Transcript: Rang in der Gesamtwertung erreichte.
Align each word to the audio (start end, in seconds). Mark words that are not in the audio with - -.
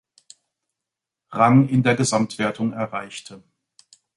Rang 1.29 1.69
in 1.69 1.83
der 1.83 1.93
Gesamtwertung 1.95 2.73
erreichte. 2.73 3.43